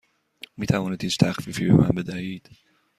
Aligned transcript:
می 0.57 0.65
توانید 0.67 1.03
هیچ 1.03 1.17
تخفیفی 1.17 1.67
به 1.67 1.73
من 1.73 1.87
بدهید؟ 1.89 2.49